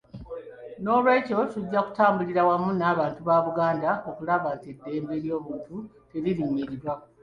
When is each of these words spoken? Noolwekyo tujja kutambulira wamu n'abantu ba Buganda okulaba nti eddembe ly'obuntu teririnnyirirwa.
Noolwekyo 0.83 1.39
tujja 1.53 1.79
kutambulira 1.87 2.41
wamu 2.49 2.69
n'abantu 2.79 3.19
ba 3.27 3.37
Buganda 3.45 3.89
okulaba 4.09 4.47
nti 4.55 4.67
eddembe 4.73 5.15
ly'obuntu 5.23 5.75
teririnnyirirwa. 6.09 6.93